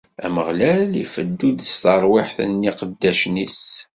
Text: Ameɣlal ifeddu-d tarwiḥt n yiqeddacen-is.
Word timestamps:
Ameɣlal 0.25 0.91
ifeddu-d 1.03 1.59
tarwiḥt 1.81 2.37
n 2.49 2.63
yiqeddacen-is. 2.63 3.63